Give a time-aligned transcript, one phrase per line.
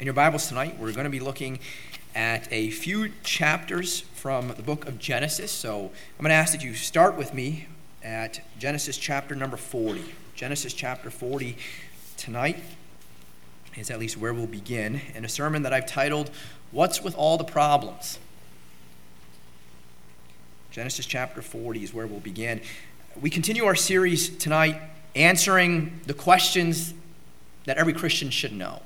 [0.00, 1.58] In your Bibles tonight, we're going to be looking
[2.14, 5.52] at a few chapters from the book of Genesis.
[5.52, 7.66] So I'm going to ask that you start with me
[8.02, 10.02] at Genesis chapter number 40.
[10.34, 11.54] Genesis chapter 40
[12.16, 12.56] tonight
[13.76, 16.30] is at least where we'll begin in a sermon that I've titled,
[16.70, 18.18] What's with All the Problems?
[20.70, 22.62] Genesis chapter 40 is where we'll begin.
[23.20, 24.80] We continue our series tonight
[25.14, 26.94] answering the questions
[27.66, 28.80] that every Christian should know.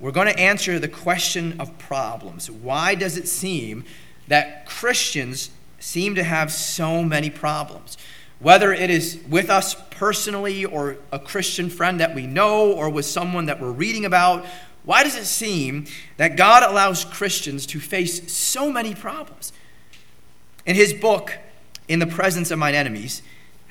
[0.00, 2.50] We're going to answer the question of problems.
[2.50, 3.84] Why does it seem
[4.28, 7.96] that Christians seem to have so many problems?
[8.40, 13.06] Whether it is with us personally or a Christian friend that we know or with
[13.06, 14.44] someone that we're reading about,
[14.84, 19.52] why does it seem that God allows Christians to face so many problems?
[20.66, 21.38] In his book,
[21.88, 23.22] In the Presence of Mine Enemies,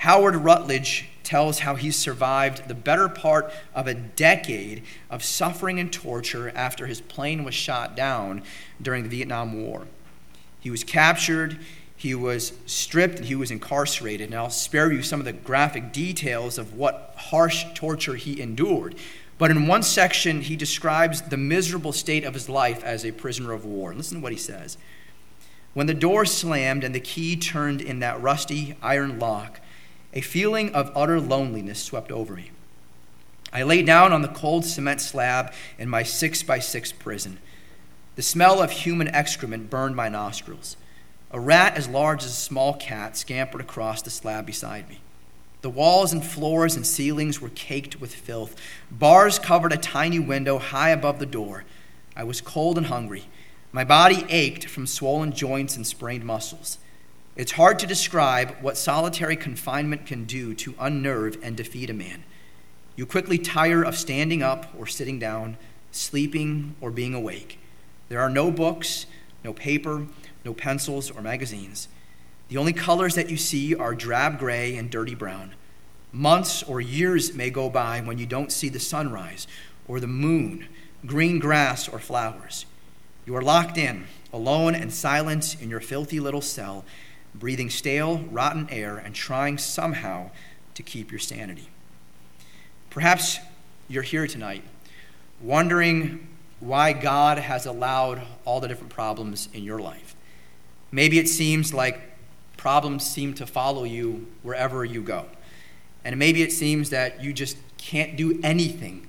[0.04, 5.94] Howard Rutledge tells how he survived the better part of a decade of suffering and
[5.94, 8.44] torture after his plane was shot down
[8.82, 9.84] during the Vietnam War.
[10.60, 11.58] He was captured,
[11.96, 14.28] he was stripped, and he was incarcerated.
[14.28, 18.96] And I'll spare you some of the graphic details of what harsh torture he endured.
[19.38, 23.54] But in one section, he describes the miserable state of his life as a prisoner
[23.54, 23.94] of war.
[23.94, 24.78] Listen to what he says.
[25.74, 29.62] When the door slammed and the key turned in that rusty iron lock,
[30.14, 32.52] a feeling of utter loneliness swept over me.
[33.52, 37.40] I lay down on the cold cement slab in my six by six prison.
[38.16, 40.78] The smell of human excrement burned my nostrils.
[41.32, 45.02] A rat as large as a small cat scampered across the slab beside me.
[45.62, 48.56] The walls and floors and ceilings were caked with filth.
[48.92, 51.64] Bars covered a tiny window high above the door.
[52.16, 53.26] I was cold and hungry.
[53.72, 56.78] My body ached from swollen joints and sprained muscles.
[57.36, 62.24] It's hard to describe what solitary confinement can do to unnerve and defeat a man.
[62.96, 65.58] You quickly tire of standing up or sitting down,
[65.92, 67.58] sleeping or being awake.
[68.10, 69.08] There are no books,
[69.44, 70.06] no paper,
[70.46, 71.88] no pencils or magazines.
[72.50, 75.56] The only colors that you see are drab gray and dirty brown.
[76.12, 79.48] Months or years may go by when you don't see the sunrise
[79.88, 80.68] or the moon,
[81.04, 82.68] green grass or flowers.
[83.26, 86.86] You are locked in, alone and silent in your filthy little cell
[87.36, 90.32] breathing stale, rotten air, and trying somehow
[90.76, 91.70] to keep your sanity.
[92.90, 93.40] Perhaps
[93.88, 94.64] you're here tonight
[95.42, 96.28] wondering
[96.60, 100.16] why God has allowed all the different problems in your life.
[100.92, 102.00] Maybe it seems like
[102.56, 105.26] problems seem to follow you wherever you go.
[106.06, 109.08] And maybe it seems that you just can't do anything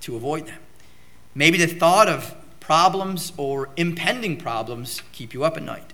[0.00, 0.60] to avoid them.
[1.34, 5.92] Maybe the thought of problems or impending problems keep you up at night.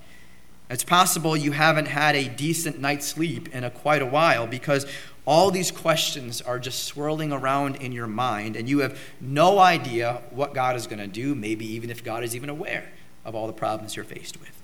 [0.70, 4.86] It's possible you haven't had a decent night's sleep in a quite a while because
[5.26, 10.22] all these questions are just swirling around in your mind and you have no idea
[10.30, 12.88] what God is going to do, maybe even if God is even aware
[13.24, 14.62] of all the problems you're faced with.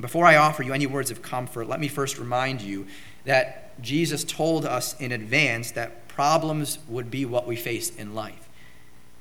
[0.00, 2.86] Before I offer you any words of comfort, let me first remind you
[3.24, 8.48] that Jesus told us in advance that problems would be what we face in life.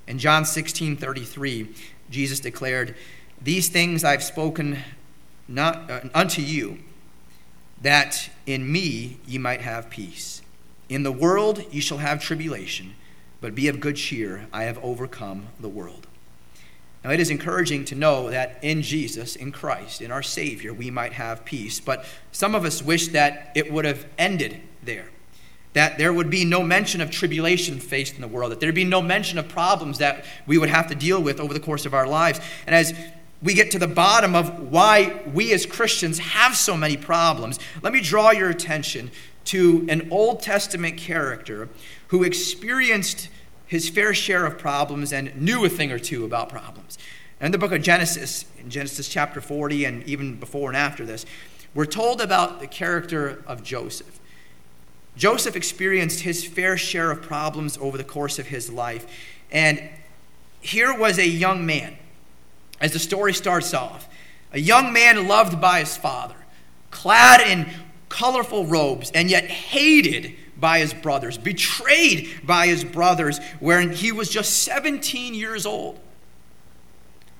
[0.08, 1.70] In John 16 33,
[2.10, 2.96] Jesus declared,
[3.42, 4.80] These things I've spoken
[5.48, 6.80] not uh, unto you
[7.82, 10.42] that in me ye might have peace.
[10.90, 12.96] In the world ye shall have tribulation,
[13.42, 16.08] but be of good cheer, I have overcome the world.
[17.04, 20.90] Now, it is encouraging to know that in Jesus, in Christ, in our Savior, we
[20.90, 25.10] might have peace, but some of us wish that it would have ended there.
[25.74, 28.84] That there would be no mention of tribulation faced in the world, that there'd be
[28.84, 31.94] no mention of problems that we would have to deal with over the course of
[31.94, 32.42] our lives.
[32.66, 32.94] And as
[33.42, 37.94] we get to the bottom of why we as Christians have so many problems, let
[37.94, 39.12] me draw your attention
[39.46, 41.70] to an Old Testament character
[42.08, 43.30] who experienced
[43.68, 46.98] his fair share of problems and knew a thing or two about problems.
[47.40, 51.26] In the book of Genesis, in Genesis chapter 40, and even before and after this,
[51.76, 54.20] we're told about the character of Joseph.
[55.16, 59.06] Joseph experienced his fair share of problems over the course of his life.
[59.52, 59.82] And
[60.60, 61.98] here was a young man
[62.80, 64.08] as the story starts off.
[64.54, 66.36] A young man loved by his father,
[66.92, 67.68] clad in
[68.10, 74.30] colorful robes, and yet hated by his brothers, betrayed by his brothers, when he was
[74.30, 76.00] just 17 years old.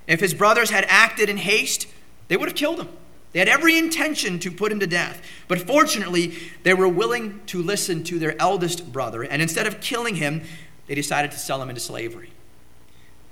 [0.06, 1.86] If his brothers had acted in haste,
[2.28, 2.88] they would have killed him.
[3.32, 5.22] They had every intention to put him to death.
[5.48, 10.14] But fortunately, they were willing to listen to their eldest brother, and instead of killing
[10.14, 10.42] him,
[10.86, 12.30] they decided to sell him into slavery.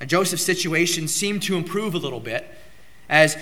[0.00, 2.46] And Joseph's situation seemed to improve a little bit
[3.08, 3.36] as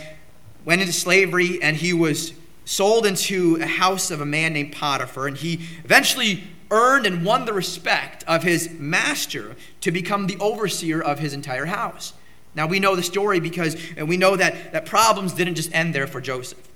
[0.64, 2.32] went into slavery and he was
[2.64, 5.54] sold into a house of a man named Potiphar and he
[5.84, 11.32] eventually earned and won the respect of his master to become the overseer of his
[11.32, 12.14] entire house.
[12.54, 16.06] Now we know the story because we know that, that problems didn't just end there
[16.06, 16.70] for Joseph.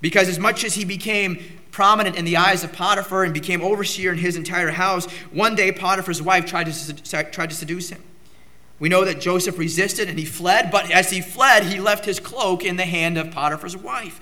[0.00, 4.12] Because as much as he became prominent in the eyes of Potiphar and became overseer
[4.12, 8.02] in his entire house, one day Potiphar's wife tried to, tried to seduce him.
[8.78, 12.20] We know that Joseph resisted and he fled, but as he fled, he left his
[12.20, 14.20] cloak in the hand of Potiphar's wife.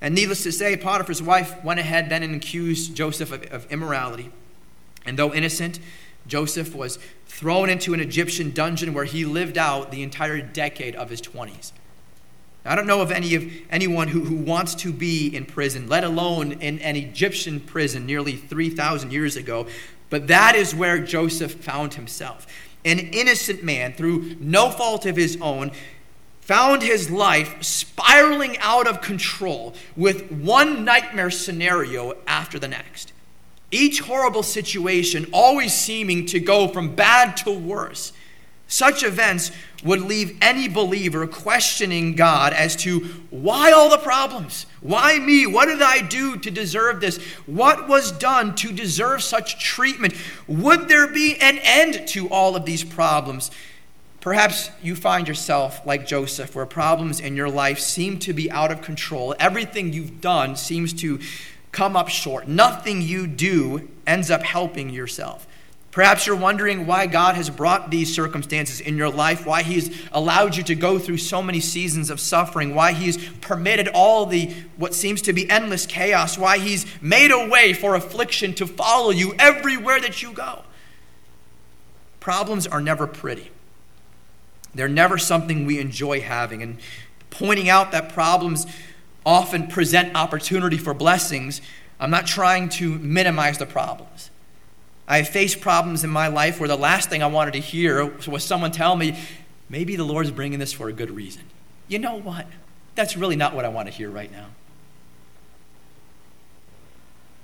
[0.00, 4.30] And needless to say, Potiphar's wife went ahead then and accused Joseph of, of immorality.
[5.06, 5.78] And though innocent,
[6.26, 11.10] Joseph was thrown into an Egyptian dungeon where he lived out the entire decade of
[11.10, 11.72] his 20s.
[12.64, 16.04] I don't know of any of anyone who, who wants to be in prison, let
[16.04, 19.66] alone in an Egyptian prison nearly 3,000 years ago.
[20.10, 22.46] But that is where Joseph found himself.
[22.84, 25.72] An innocent man, through no fault of his own,
[26.40, 33.12] found his life spiraling out of control with one nightmare scenario after the next.
[33.70, 38.12] Each horrible situation always seeming to go from bad to worse.
[38.70, 39.50] Such events
[39.82, 43.00] would leave any believer questioning God as to
[43.30, 44.66] why all the problems?
[44.82, 45.46] Why me?
[45.46, 47.16] What did I do to deserve this?
[47.46, 50.14] What was done to deserve such treatment?
[50.46, 53.50] Would there be an end to all of these problems?
[54.20, 58.70] Perhaps you find yourself like Joseph, where problems in your life seem to be out
[58.70, 59.34] of control.
[59.40, 61.20] Everything you've done seems to
[61.72, 62.48] come up short.
[62.48, 65.46] Nothing you do ends up helping yourself.
[65.90, 70.54] Perhaps you're wondering why God has brought these circumstances in your life, why He's allowed
[70.54, 74.94] you to go through so many seasons of suffering, why He's permitted all the what
[74.94, 79.34] seems to be endless chaos, why He's made a way for affliction to follow you
[79.38, 80.62] everywhere that you go.
[82.20, 83.50] Problems are never pretty.
[84.74, 86.62] They're never something we enjoy having.
[86.62, 86.78] And
[87.30, 88.66] pointing out that problems
[89.24, 91.62] often present opportunity for blessings,
[91.98, 94.30] I'm not trying to minimize the problems.
[95.08, 98.44] I faced problems in my life where the last thing I wanted to hear was
[98.44, 99.18] someone tell me,
[99.70, 101.44] maybe the Lord's bringing this for a good reason.
[101.88, 102.46] You know what?
[102.94, 104.46] That's really not what I want to hear right now.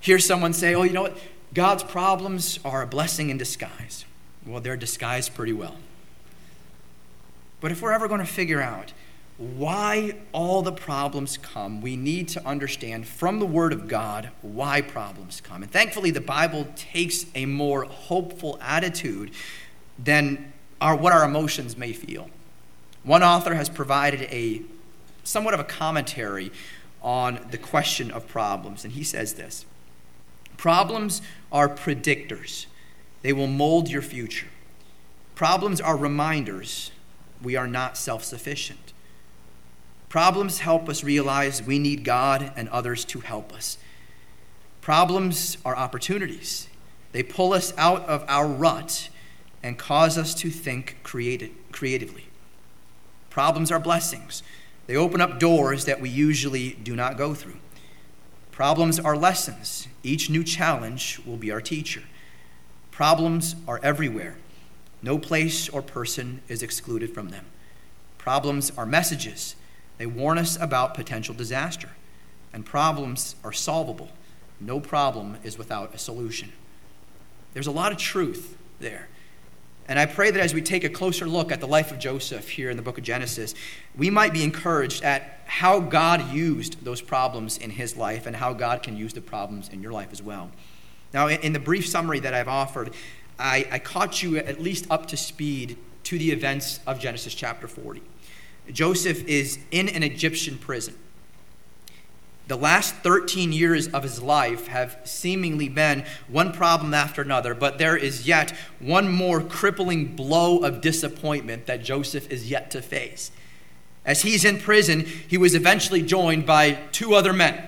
[0.00, 1.16] Hear someone say, oh, you know what?
[1.54, 4.04] God's problems are a blessing in disguise.
[4.44, 5.76] Well, they're disguised pretty well.
[7.62, 8.92] But if we're ever going to figure out
[9.36, 14.80] why all the problems come, we need to understand from the Word of God why
[14.80, 15.62] problems come.
[15.62, 19.32] And thankfully, the Bible takes a more hopeful attitude
[19.98, 22.30] than our, what our emotions may feel.
[23.02, 24.62] One author has provided a
[25.24, 26.52] somewhat of a commentary
[27.02, 29.66] on the question of problems, and he says this
[30.56, 32.66] Problems are predictors,
[33.22, 34.48] they will mold your future.
[35.34, 36.92] Problems are reminders
[37.42, 38.83] we are not self sufficient.
[40.14, 43.78] Problems help us realize we need God and others to help us.
[44.80, 46.68] Problems are opportunities.
[47.10, 49.08] They pull us out of our rut
[49.60, 52.26] and cause us to think creatively.
[53.28, 54.44] Problems are blessings.
[54.86, 57.58] They open up doors that we usually do not go through.
[58.52, 59.88] Problems are lessons.
[60.04, 62.04] Each new challenge will be our teacher.
[62.92, 64.36] Problems are everywhere.
[65.02, 67.46] No place or person is excluded from them.
[68.16, 69.56] Problems are messages,
[69.98, 71.90] they warn us about potential disaster.
[72.52, 74.10] And problems are solvable.
[74.60, 76.52] No problem is without a solution.
[77.52, 79.08] There's a lot of truth there.
[79.86, 82.48] And I pray that as we take a closer look at the life of Joseph
[82.48, 83.54] here in the book of Genesis,
[83.96, 88.54] we might be encouraged at how God used those problems in his life and how
[88.54, 90.50] God can use the problems in your life as well.
[91.12, 92.94] Now, in the brief summary that I've offered,
[93.38, 97.68] I, I caught you at least up to speed to the events of Genesis chapter
[97.68, 98.02] 40.
[98.72, 100.94] Joseph is in an Egyptian prison.
[102.46, 107.78] The last 13 years of his life have seemingly been one problem after another, but
[107.78, 113.30] there is yet one more crippling blow of disappointment that Joseph is yet to face.
[114.04, 117.66] As he's in prison, he was eventually joined by two other men.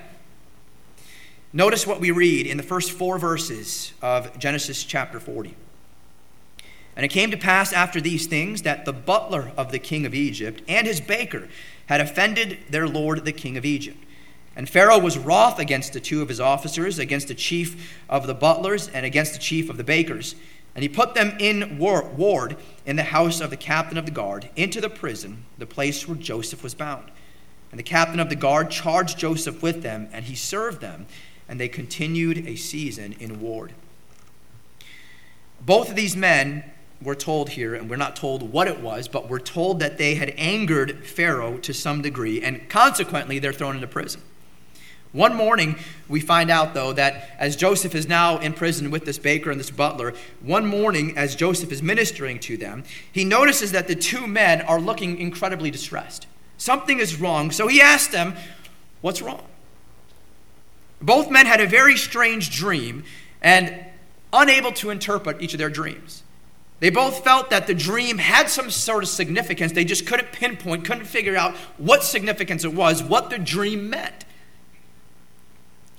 [1.55, 5.55] Notice what we read in the first four verses of Genesis chapter 40.
[6.97, 10.15] And it came to pass after these things that the butler of the king of
[10.15, 11.49] Egypt and his baker
[11.87, 14.03] had offended their lord the king of Egypt.
[14.57, 18.35] And Pharaoh was wroth against the two of his officers, against the chief of the
[18.35, 20.35] butlers, and against the chief of the bakers.
[20.75, 24.49] And he put them in ward in the house of the captain of the guard,
[24.57, 27.11] into the prison, the place where Joseph was bound.
[27.71, 31.07] And the captain of the guard charged Joseph with them, and he served them
[31.49, 33.73] and they continued a season in ward.
[35.61, 36.65] Both of these men
[37.03, 40.15] were told here, and we're not told what it was, but we're told that they
[40.15, 44.23] had angered Pharaoh to some degree, and consequently, they're thrown into prison.
[45.12, 45.76] One morning,
[46.09, 49.59] we find out, though, that as Joseph is now in prison with this baker and
[49.59, 54.26] this butler, one morning, as Joseph is ministering to them, he notices that the two
[54.26, 56.26] men are looking incredibly distressed.
[56.59, 58.35] Something is wrong, so he asks them,
[59.00, 59.45] What's wrong?
[61.00, 63.05] Both men had a very strange dream
[63.41, 63.87] and
[64.33, 66.23] unable to interpret each of their dreams.
[66.78, 69.73] They both felt that the dream had some sort of significance.
[69.73, 74.26] They just couldn't pinpoint, couldn't figure out what significance it was, what the dream meant.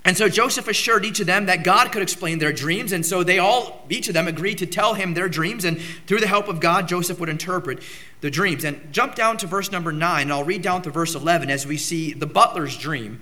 [0.07, 2.93] And so Joseph assured each of them that God could explain their dreams.
[2.93, 5.65] And so they all, each of them, agreed to tell him their dreams.
[5.65, 7.83] And through the help of God, Joseph would interpret
[8.21, 8.63] the dreams.
[8.63, 11.67] And jump down to verse number 9, and I'll read down to verse 11 as
[11.67, 13.19] we see the butler's dream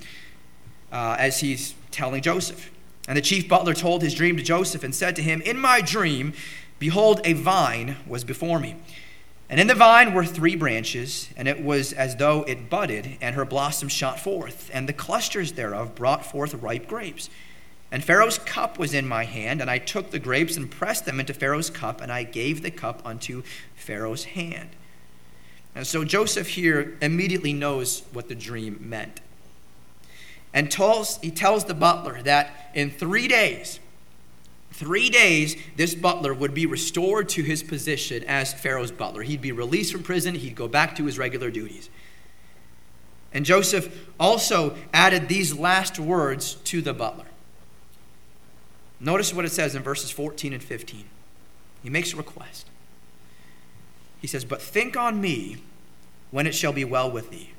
[0.92, 2.70] uh, as he's telling Joseph.
[3.08, 5.82] And the chief butler told his dream to Joseph and said to him, In my
[5.82, 6.34] dream,
[6.80, 8.76] behold, a vine was before me.
[9.50, 13.36] And in the vine were three branches, and it was as though it budded, and
[13.36, 17.30] her blossoms shot forth, and the clusters thereof brought forth ripe grapes.
[17.92, 21.20] And Pharaoh's cup was in my hand, and I took the grapes and pressed them
[21.20, 23.44] into Pharaoh's cup, and I gave the cup unto
[23.76, 24.70] Pharaoh's hand.
[25.76, 29.22] And so Joseph here immediately knows what the dream meant.
[30.54, 33.80] And tells, he tells the butler that in three days,
[34.76, 39.22] Three days, this butler would be restored to his position as Pharaoh's butler.
[39.22, 41.90] He'd be released from prison, he'd go back to his regular duties.
[43.32, 47.24] And Joseph also added these last words to the butler.
[49.00, 51.06] Notice what it says in verses 14 and 15.
[51.82, 52.68] He makes a request.
[54.20, 55.64] He says, But think on me
[56.32, 57.52] when it shall be well with thee,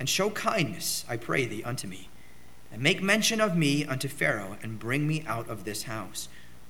[0.00, 2.08] and show kindness, I pray thee, unto me,
[2.72, 6.28] and make mention of me unto Pharaoh, and bring me out of this house.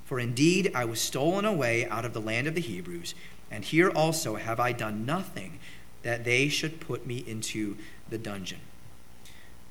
[0.08, 3.14] For indeed I was stolen away out of the land of the Hebrews,
[3.50, 5.58] and here also have I done nothing
[6.02, 7.76] that they should put me into
[8.08, 8.60] the dungeon.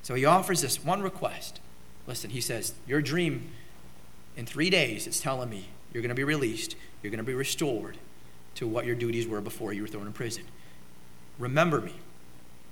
[0.03, 1.59] So he offers this one request.
[2.05, 3.49] Listen, he says, Your dream
[4.35, 7.33] in three days is telling me you're going to be released, you're going to be
[7.33, 7.97] restored
[8.53, 10.43] to what your duties were before you were thrown in prison.
[11.39, 11.95] Remember me.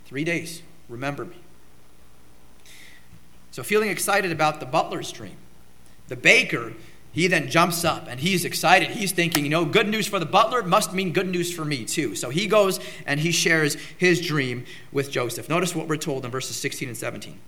[0.06, 1.38] Three days, remember me.
[3.50, 5.38] So, feeling excited about the butler's dream,
[6.10, 6.74] the baker
[7.16, 8.90] he then jumps up and he's excited.
[8.90, 11.86] He's thinking, you know, good news for the butler must mean good news for me
[11.86, 12.14] too.
[12.14, 15.48] So he goes and he shares his dream with Joseph.
[15.48, 17.40] Notice what we're told in verses 16 and 17.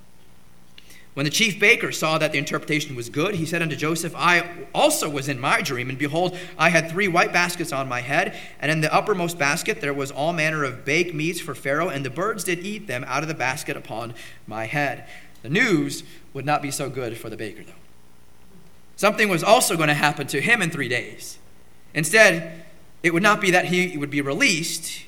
[1.15, 4.47] When the chief baker saw that the interpretation was good, he said unto Joseph, I
[4.73, 8.37] also was in my dream, and behold, I had three white baskets on my head,
[8.61, 12.05] and in the uppermost basket there was all manner of baked meats for Pharaoh, and
[12.05, 14.13] the birds did eat them out of the basket upon
[14.45, 15.05] my head.
[15.41, 17.73] The news would not be so good for the baker, though.
[18.97, 21.37] Something was also going to happen to him in three days.
[21.93, 22.65] Instead,
[23.03, 25.05] it would not be that he would be released,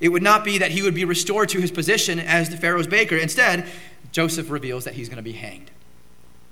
[0.00, 2.86] it would not be that he would be restored to his position as the Pharaoh's
[2.86, 3.16] baker.
[3.16, 3.66] Instead,
[4.12, 5.70] Joseph reveals that he's going to be hanged.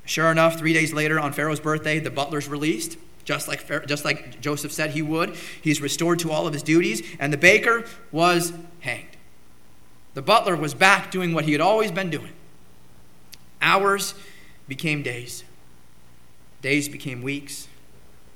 [0.04, 4.40] Sure enough, three days later, on Pharaoh's birthday, the butler's released, just like, just like
[4.40, 5.36] Joseph said he would.
[5.60, 9.16] He's restored to all of his duties, and the baker was hanged.
[10.14, 12.32] The butler was back doing what he had always been doing.
[13.60, 14.14] Hours
[14.68, 15.44] became days.
[16.66, 17.68] Days became weeks,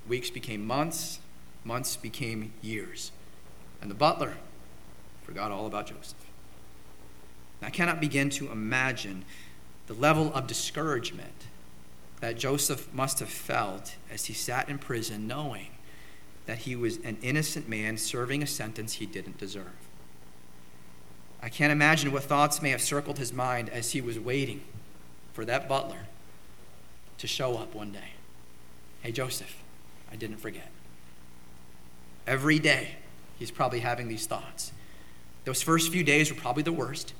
[0.06, 1.18] weeks became months,
[1.64, 3.10] months became years.
[3.82, 4.34] And the butler
[5.24, 6.14] forgot all about Joseph.
[7.60, 9.24] I cannot begin to imagine
[9.88, 11.48] the level of discouragement
[12.20, 15.70] that Joseph must have felt as he sat in prison knowing
[16.46, 19.74] that he was an innocent man serving a sentence he didn't deserve.
[21.42, 24.62] I can't imagine what thoughts may have circled his mind as he was waiting
[25.32, 26.06] for that butler
[27.18, 28.12] to show up one day.
[29.02, 29.56] Hey, Joseph,
[30.12, 30.70] I didn't forget.
[32.26, 32.96] Every day,
[33.38, 34.72] he's probably having these thoughts.
[35.44, 37.14] Those first few days were probably the worst.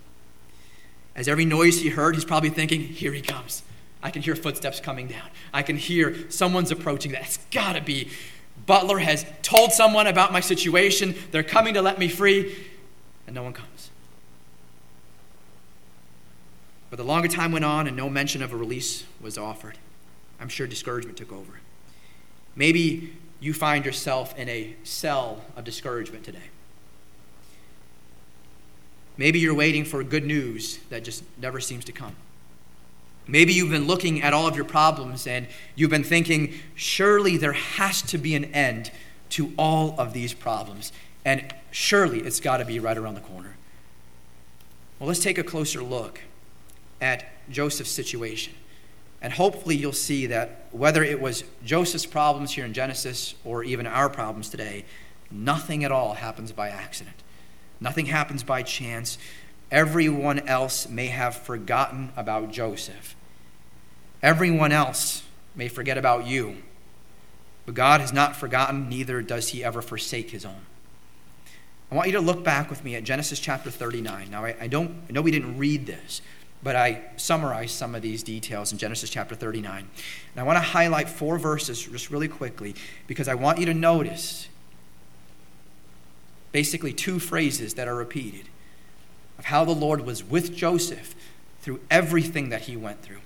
[1.17, 3.63] As every noise he heard, he's probably thinking, Here he comes.
[4.03, 5.29] I can hear footsteps coming down.
[5.53, 7.13] I can hear someone's approaching.
[7.13, 8.11] That's got to be.
[8.67, 11.15] Butler has told someone about my situation.
[11.31, 12.57] They're coming to let me free,
[13.27, 13.91] and no one comes.
[16.89, 19.79] But the longer time went on and no mention of a release was offered,
[20.41, 21.61] I'm sure discouragement took over.
[22.57, 26.51] Maybe you find yourself in a cell of discouragement today.
[29.17, 32.17] Maybe you're waiting for good news that just never seems to come.
[33.27, 37.53] Maybe you've been looking at all of your problems and you've been thinking, surely there
[37.53, 38.91] has to be an end
[39.31, 40.91] to all of these problems.
[41.25, 43.57] And surely it's got to be right around the corner.
[44.99, 46.21] Well, let's take a closer look
[47.01, 48.55] at Joseph's situation.
[49.23, 53.87] And hopefully, you'll see that whether it was Joseph's problems here in Genesis or even
[53.87, 54.85] our problems today,
[55.31, 57.17] nothing at all happens by accident.
[57.81, 59.19] Nothing happens by chance.
[59.71, 63.15] Everyone else may have forgotten about Joseph,
[64.23, 65.23] Everyone else
[65.55, 66.59] may forget about you,
[67.65, 70.67] but God has not forgotten, neither does he ever forsake his own.
[71.91, 74.31] I want you to look back with me at Genesis chapter 39.
[74.31, 76.21] Now, I, I don't, I know we didn't read this,
[76.63, 79.79] but I summarized some of these details in Genesis chapter 39.
[80.33, 82.75] And I want to highlight four verses just really quickly
[83.07, 84.49] because I want you to notice
[86.53, 88.49] basically two phrases that are repeated
[89.39, 91.15] of how the Lord was with Joseph
[91.63, 93.21] through everything that he went through.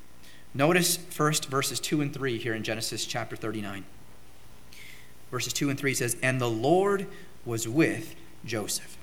[0.54, 3.84] Notice first verses 2 and 3 here in Genesis chapter 39.
[5.30, 7.08] Verses 2 and 3 says, And the Lord
[7.44, 8.14] was with
[8.44, 8.96] Joseph.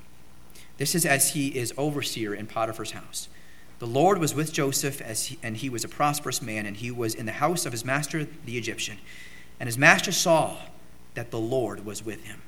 [0.78, 3.28] This is as he is overseer in Potiphar's house.
[3.82, 6.92] The Lord was with Joseph, as he, and he was a prosperous man, and he
[6.92, 8.98] was in the house of his master the Egyptian.
[9.58, 10.56] And his master saw
[11.14, 12.42] that the Lord was with him.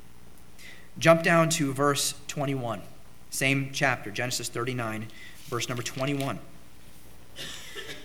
[0.97, 2.83] Jump down to verse 21,
[3.31, 5.09] same chapter, Genesis 39,
[5.47, 6.39] verse number 21.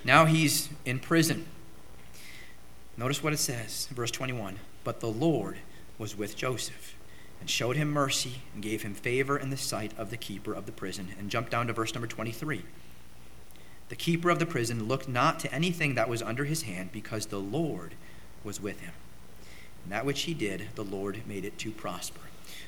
[0.04, 1.46] Now he's in prison.
[2.98, 4.58] Notice what it says, verse 21.
[4.84, 5.60] But the Lord
[6.00, 6.96] was with Joseph
[7.40, 10.66] and showed him mercy and gave him favor in the sight of the keeper of
[10.66, 11.10] the prison.
[11.20, 12.64] And jump down to verse number 23.
[13.90, 17.26] The keeper of the prison looked not to anything that was under his hand because
[17.26, 17.96] the Lord
[18.44, 18.94] was with him.
[19.84, 22.22] And that which he did, the Lord made it to prosper.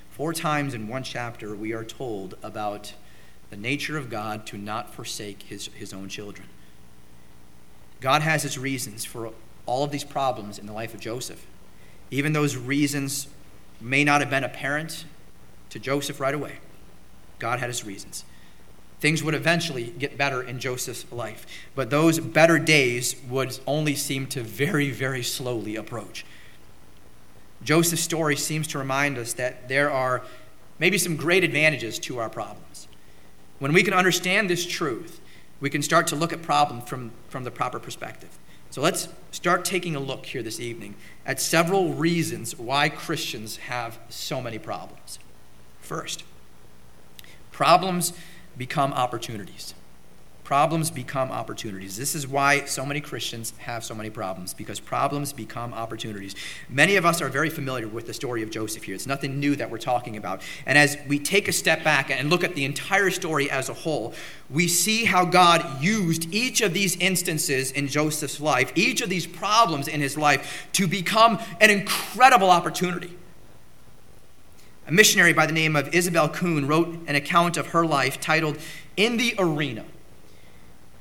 [0.09, 2.93] Four times in one chapter, we are told about
[3.49, 6.47] the nature of God to not forsake his, his own children.
[7.99, 9.31] God has his reasons for
[9.65, 11.45] all of these problems in the life of Joseph.
[12.09, 13.27] Even those reasons
[13.79, 15.05] may not have been apparent
[15.69, 16.57] to Joseph right away.
[17.39, 18.25] God had his reasons.
[19.01, 24.27] Things would eventually get better in Joseph's life, but those better days would only seem
[24.27, 26.23] to very, very slowly approach.
[27.63, 30.21] Joseph's story seems to remind us that there are
[30.77, 32.87] maybe some great advantages to our problems.
[33.57, 35.19] When we can understand this truth,
[35.59, 38.37] we can start to look at problems from, from the proper perspective.
[38.69, 40.93] So let's start taking a look here this evening
[41.25, 45.17] at several reasons why Christians have so many problems.
[45.79, 46.23] First,
[47.51, 48.13] problems
[48.57, 49.73] become opportunities.
[50.43, 51.95] Problems become opportunities.
[51.95, 56.35] This is why so many Christians have so many problems, because problems become opportunities.
[56.67, 58.93] Many of us are very familiar with the story of Joseph here.
[58.93, 60.41] It's nothing new that we're talking about.
[60.65, 63.73] And as we take a step back and look at the entire story as a
[63.73, 64.13] whole,
[64.49, 69.25] we see how God used each of these instances in Joseph's life, each of these
[69.25, 73.15] problems in his life, to become an incredible opportunity.
[74.91, 78.57] A missionary by the name of Isobel Kuhn wrote an account of her life titled
[78.97, 79.85] In the Arena.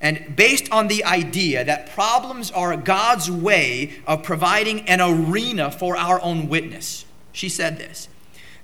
[0.01, 5.97] And based on the idea that problems are God's way of providing an arena for
[5.97, 8.09] our own witness, she said this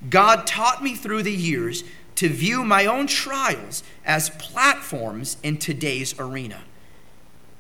[0.09, 1.83] God taught me through the years
[2.15, 6.62] to view my own trials as platforms in today's arena.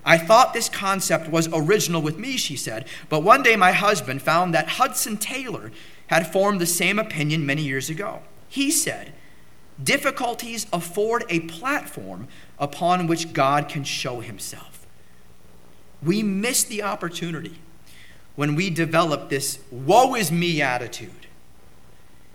[0.04, 4.22] I thought this concept was original with me, she said, but one day my husband
[4.22, 5.72] found that Hudson Taylor
[6.08, 8.20] had formed the same opinion many years ago.
[8.48, 9.12] He said,
[9.82, 14.86] Difficulties afford a platform upon which God can show himself.
[16.02, 17.58] We miss the opportunity
[18.36, 21.10] when we develop this woe is me attitude.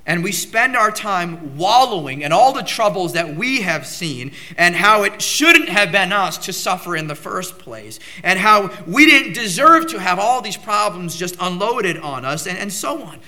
[0.05, 4.75] And we spend our time wallowing in all the troubles that we have seen, and
[4.75, 9.05] how it shouldn't have been us to suffer in the first place, and how we
[9.05, 13.19] didn't deserve to have all these problems just unloaded on us, and, and so on.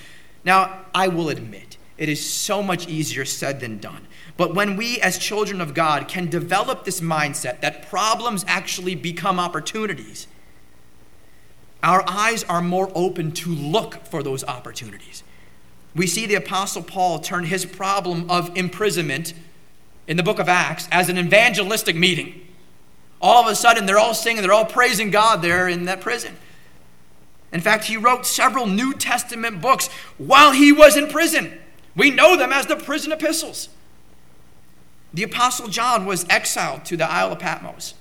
[0.44, 4.06] Now, I will admit, it is so much easier said than done.
[4.36, 9.38] But when we, as children of God, can develop this mindset that problems actually become
[9.38, 10.26] opportunities,
[11.82, 15.22] our eyes are more open to look for those opportunities.
[15.94, 19.34] We see the Apostle Paul turn his problem of imprisonment
[20.08, 22.40] in the book of Acts as an evangelistic meeting.
[23.20, 26.36] All of a sudden, they're all singing, they're all praising God there in that prison.
[27.54, 29.86] In fact, he wrote several New Testament books
[30.18, 31.56] while he was in prison.
[31.94, 33.68] We know them as the prison epistles.
[35.14, 37.94] The Apostle John was exiled to the Isle of Patmos,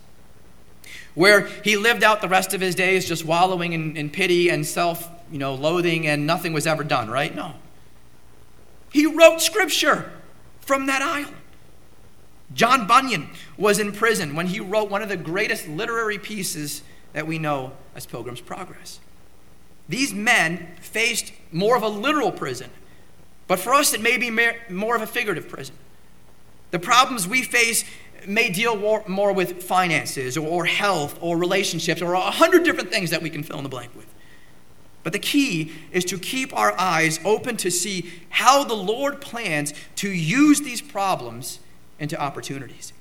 [1.14, 4.66] where he lived out the rest of his days just wallowing in, in pity and
[4.66, 7.34] self you know, loathing, and nothing was ever done, right?
[7.34, 7.54] No.
[8.92, 10.12] He wrote scripture
[10.62, 11.34] from that isle.
[12.54, 17.26] John Bunyan was in prison when he wrote one of the greatest literary pieces that
[17.26, 19.00] we know as Pilgrim's Progress.
[19.90, 22.70] These men faced more of a literal prison,
[23.48, 24.30] but for us, it may be
[24.70, 25.76] more of a figurative prison.
[26.72, 27.86] The problems we face
[28.26, 28.76] may deal
[29.08, 33.44] more with finances or health or relationships or a hundred different things that we can
[33.44, 34.08] fill in the blank with.
[35.04, 39.74] But the key is to keep our eyes open to see how the Lord plans
[39.98, 41.60] to use these problems
[42.00, 42.94] into opportunities.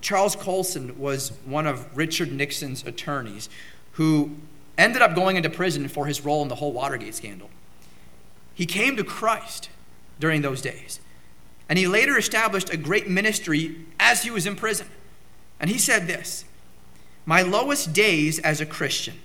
[0.00, 3.48] Charles Colson was one of Richard Nixon's attorneys
[3.92, 4.32] who
[4.78, 7.50] ended up going into prison for his role in the whole Watergate scandal.
[8.54, 9.68] He came to Christ
[10.18, 11.00] during those days,
[11.68, 14.86] and he later established a great ministry as he was in prison.
[15.60, 16.44] And he said this
[17.26, 19.18] My lowest days as a Christian,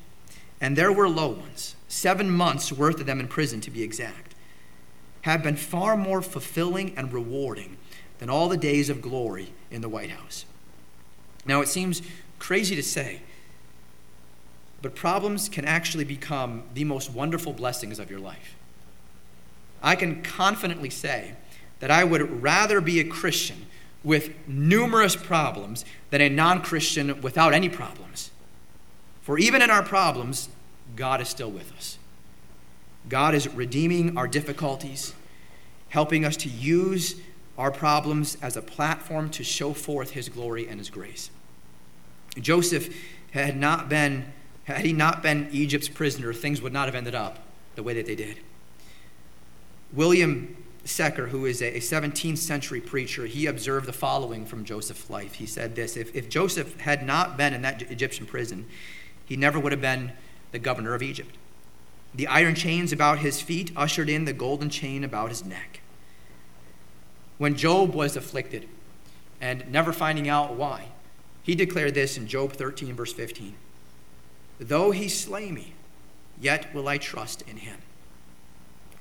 [0.59, 4.33] and there were low ones, seven months worth of them in prison to be exact,
[5.21, 7.77] have been far more fulfilling and rewarding
[8.19, 10.45] than all the days of glory in the White House.
[11.45, 12.01] Now, it seems
[12.39, 13.21] crazy to say,
[14.83, 18.53] but problems can actually become the most wonderful blessings of your life.
[19.81, 21.35] I can confidently say
[21.79, 23.65] that I would rather be a Christian
[24.03, 28.31] with numerous problems than a non Christian without any problems.
[29.21, 30.49] For even in our problems,
[30.97, 31.97] God is still with us.
[33.07, 35.13] God is redeeming our difficulties,
[35.89, 37.15] helping us to use
[37.57, 41.29] our problems as a platform to show forth his glory and his grace.
[42.37, 42.93] Joseph
[43.31, 44.25] had not been
[44.65, 47.39] had he not been Egypt's prisoner, things would not have ended up
[47.75, 48.39] the way that they did.
[49.91, 55.35] William Secker, who is a 17th century preacher, he observed the following from Joseph's life.
[55.35, 58.65] He said this if, if Joseph had not been in that Egyptian prison,
[59.25, 60.13] he never would have been
[60.51, 61.35] the governor of Egypt.
[62.13, 65.81] The iron chains about his feet ushered in the golden chain about his neck.
[67.37, 68.67] When Job was afflicted
[69.41, 70.89] and never finding out why,
[71.41, 73.55] he declared this in Job 13, verse 15
[74.59, 75.73] Though he slay me,
[76.39, 77.79] yet will I trust in him.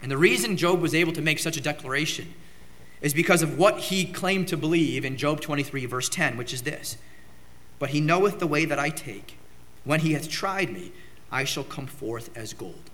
[0.00, 2.34] And the reason Job was able to make such a declaration
[3.00, 6.62] is because of what he claimed to believe in Job 23, verse 10, which is
[6.62, 6.96] this
[7.78, 9.36] But he knoweth the way that I take.
[9.84, 10.92] When he hath tried me,
[11.30, 12.90] I shall come forth as gold.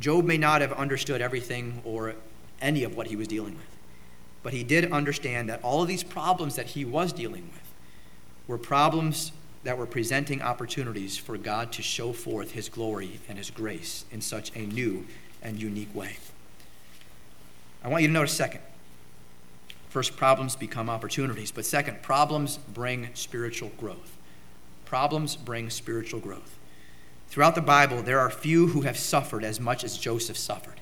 [0.00, 2.14] Job may not have understood everything or
[2.60, 3.76] any of what he was dealing with,
[4.42, 7.72] but he did understand that all of these problems that he was dealing with
[8.48, 9.32] were problems
[9.64, 14.20] that were presenting opportunities for God to show forth his glory and his grace in
[14.20, 15.06] such a new
[15.42, 16.16] and unique way.
[17.82, 18.60] I want you to notice second.
[19.88, 21.50] First, problems become opportunities.
[21.50, 24.16] But second, problems bring spiritual growth.
[24.84, 26.58] Problems bring spiritual growth.
[27.28, 30.80] Throughout the Bible, there are few who have suffered as much as Joseph suffered.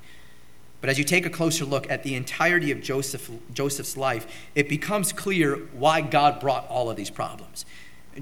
[0.80, 4.68] But as you take a closer look at the entirety of Joseph, Joseph's life, it
[4.68, 7.66] becomes clear why God brought all of these problems.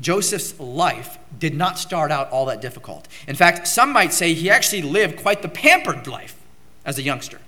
[0.00, 3.08] Joseph's life did not start out all that difficult.
[3.26, 6.36] In fact, some might say he actually lived quite the pampered life
[6.84, 7.40] as a youngster.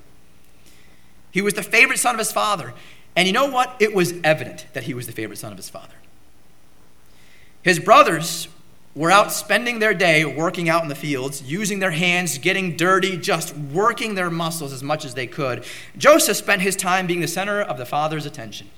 [1.30, 2.74] He was the favorite son of his father.
[3.14, 3.76] And you know what?
[3.80, 5.94] It was evident that he was the favorite son of his father.
[7.62, 8.48] His brothers
[8.94, 13.16] were out spending their day working out in the fields, using their hands, getting dirty,
[13.16, 15.64] just working their muscles as much as they could.
[15.96, 18.70] Joseph spent his time being the center of the father's attention.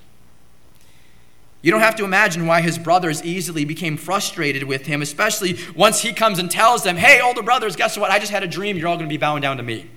[1.63, 6.01] You don't have to imagine why his brothers easily became frustrated with him, especially once
[6.01, 8.11] he comes and tells them, Hey, older brothers, guess what?
[8.11, 8.77] I just had a dream.
[8.77, 9.91] You're all going to be bowing down to me.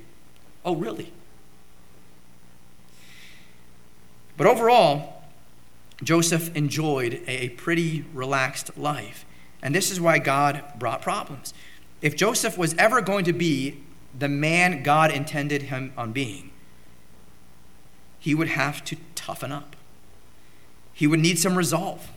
[0.65, 1.11] Oh, really?
[4.35, 5.23] But overall,
[6.03, 9.25] Joseph enjoyed a pretty relaxed life.
[9.61, 11.53] And this is why God brought problems.
[12.01, 13.81] If Joseph was ever going to be
[14.17, 16.51] the man God intended him on being,
[18.19, 19.72] he would have to toughen up.
[20.93, 22.09] He would need some resolve.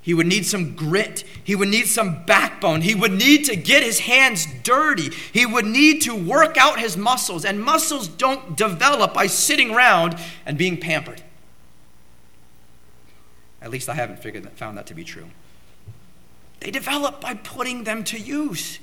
[0.00, 1.24] He would need some grit.
[1.44, 2.82] He would need some backbone.
[2.82, 5.10] He would need to get his hands dirty.
[5.32, 7.44] He would need to work out his muscles.
[7.44, 11.22] And muscles don't develop by sitting around and being pampered.
[13.60, 15.28] At least I haven't figured that, found that to be true.
[16.58, 18.80] They develop by putting them to use.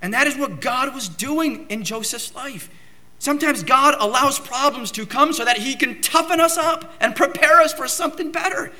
[0.00, 2.70] And that is what God was doing in Joseph's life.
[3.18, 7.60] Sometimes God allows problems to come so that He can toughen us up and prepare
[7.60, 8.72] us for something better,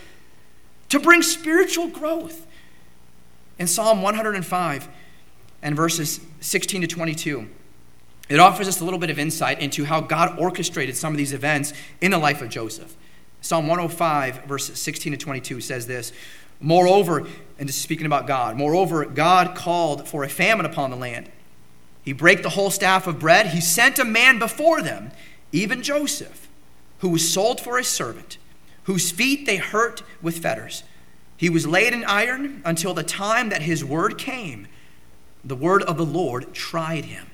[0.90, 2.46] to bring spiritual growth.
[3.58, 4.88] In Psalm 105
[5.62, 7.48] and verses 16 to 22,
[8.28, 11.32] it offers us a little bit of insight into how God orchestrated some of these
[11.32, 12.94] events in the life of Joseph.
[13.40, 16.12] Psalm 105, verses 16 to 22 says this
[16.60, 17.26] Moreover,
[17.58, 21.30] and this is speaking about God, moreover, God called for a famine upon the land
[22.08, 23.48] he brake the whole staff of bread.
[23.48, 25.10] He sent a man before them,
[25.52, 26.48] even Joseph,
[27.00, 28.38] who was sold for a servant,
[28.84, 30.84] whose feet they hurt with fetters.
[31.36, 34.68] He was laid in iron until the time that his word came.
[35.44, 37.26] The word of the Lord tried him.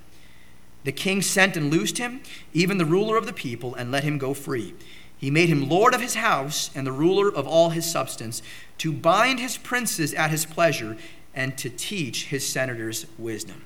[0.82, 2.20] The king sent and loosed him,
[2.52, 4.74] even the ruler of the people, and let him go free.
[5.16, 8.42] He made him lord of his house and the ruler of all his substance,
[8.78, 10.96] to bind his princes at his pleasure,
[11.32, 13.62] and to teach his senators wisdom.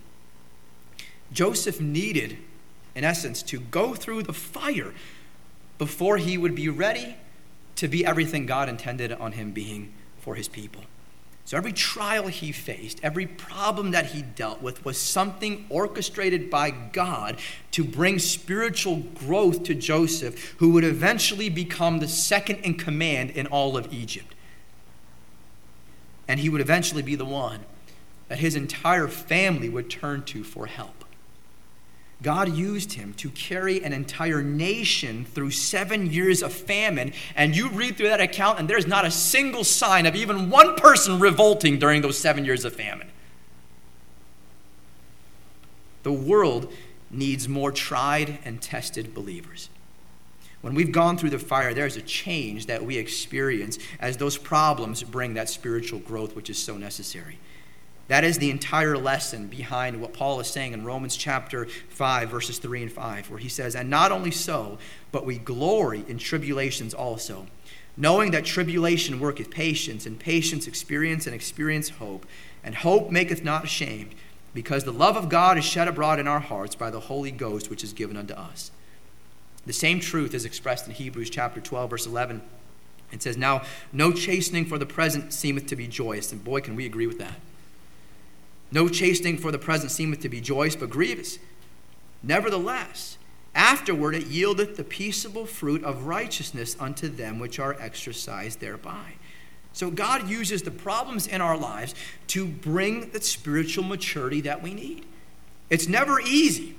[1.32, 2.38] Joseph needed,
[2.94, 4.92] in essence, to go through the fire
[5.76, 7.16] before he would be ready
[7.76, 10.82] to be everything God intended on him being for his people.
[11.44, 16.70] So every trial he faced, every problem that he dealt with was something orchestrated by
[16.70, 17.38] God
[17.70, 23.46] to bring spiritual growth to Joseph, who would eventually become the second in command in
[23.46, 24.34] all of Egypt.
[26.28, 27.60] And he would eventually be the one
[28.28, 30.97] that his entire family would turn to for help.
[32.22, 37.12] God used him to carry an entire nation through seven years of famine.
[37.36, 40.74] And you read through that account, and there's not a single sign of even one
[40.74, 43.08] person revolting during those seven years of famine.
[46.02, 46.72] The world
[47.10, 49.68] needs more tried and tested believers.
[50.60, 55.04] When we've gone through the fire, there's a change that we experience as those problems
[55.04, 57.38] bring that spiritual growth, which is so necessary.
[58.08, 62.58] That is the entire lesson behind what Paul is saying in Romans chapter 5, verses
[62.58, 64.78] 3 and 5, where he says, And not only so,
[65.12, 67.46] but we glory in tribulations also,
[67.98, 72.24] knowing that tribulation worketh patience, and patience experience, and experience hope.
[72.64, 74.14] And hope maketh not ashamed,
[74.54, 77.68] because the love of God is shed abroad in our hearts by the Holy Ghost,
[77.68, 78.70] which is given unto us.
[79.66, 82.40] The same truth is expressed in Hebrews chapter 12, verse 11.
[83.12, 86.32] It says, Now no chastening for the present seemeth to be joyous.
[86.32, 87.38] And boy, can we agree with that.
[88.70, 91.38] No chastening for the present seemeth to be joyous, but grievous.
[92.22, 93.16] Nevertheless,
[93.54, 99.14] afterward it yieldeth the peaceable fruit of righteousness unto them which are exercised thereby.
[99.72, 101.94] So God uses the problems in our lives
[102.28, 105.06] to bring the spiritual maturity that we need.
[105.70, 106.74] It's never easy.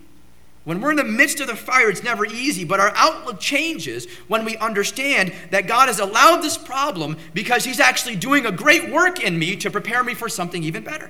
[0.65, 4.05] When we're in the midst of the fire, it's never easy, but our outlook changes
[4.27, 8.91] when we understand that God has allowed this problem because He's actually doing a great
[8.91, 11.09] work in me to prepare me for something even better.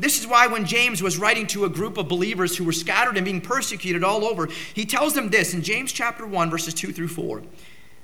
[0.00, 3.16] This is why when James was writing to a group of believers who were scattered
[3.16, 6.92] and being persecuted all over, he tells them this in James chapter 1 verses 2
[6.92, 7.42] through 4.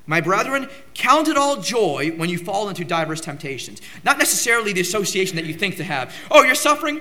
[0.06, 3.80] My brethren, count it all joy when you fall into diverse temptations.
[4.04, 6.14] Not necessarily the association that you think to have.
[6.30, 7.00] Oh, you're suffering?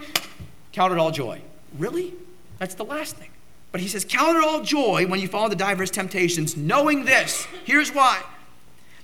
[0.71, 1.41] Count it all joy.
[1.77, 2.13] Really?
[2.57, 3.29] That's the last thing.
[3.71, 7.45] But he says, Count it all joy when you fall into diverse temptations, knowing this.
[7.63, 8.23] Here's why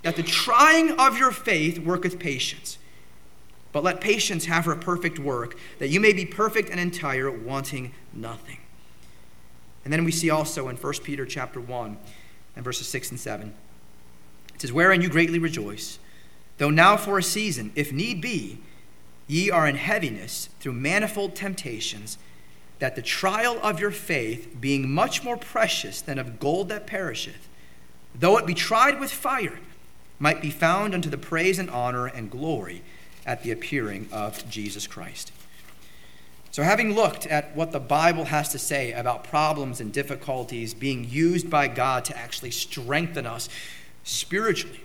[0.02, 2.80] that the trying of your faith worketh patience.
[3.72, 7.94] But let patience have her perfect work, that you may be perfect and entire, wanting
[8.14, 8.58] nothing.
[9.84, 11.98] And then we see also in 1 Peter chapter 1
[12.56, 13.54] and verses 6 and 7.
[14.54, 16.00] It says, Wherein you greatly rejoice,
[16.58, 18.60] though now for a season, if need be,
[19.28, 22.18] ye are in heaviness through manifold temptations,
[22.80, 27.48] that the trial of your faith, being much more precious than of gold that perisheth,
[28.14, 29.60] though it be tried with fire,
[30.20, 32.84] might be found unto the praise and honor and glory
[33.26, 35.32] at the appearing of Jesus Christ.
[36.52, 41.10] So, having looked at what the Bible has to say about problems and difficulties being
[41.10, 43.48] used by God to actually strengthen us
[44.04, 44.82] spiritually,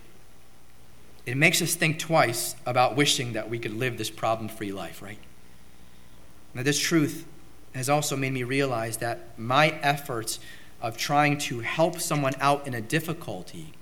[1.25, 5.01] it makes us think twice about wishing that we could live this problem free life,
[5.01, 5.19] right?
[6.53, 7.25] Now, this truth
[7.75, 10.39] has also made me realize that my efforts
[10.81, 13.73] of trying to help someone out in a difficulty